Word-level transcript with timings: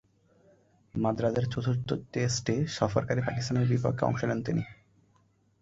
মাদ্রাজের 0.93 1.45
চতুর্থ 1.45 1.89
টেস্টে 2.13 2.55
সফরকারী 2.77 3.21
পাকিস্তানের 3.21 3.69
বিপক্ষে 3.69 4.03
অংশ 4.05 4.21
নেন 4.23 4.39
তিনি। 4.43 4.63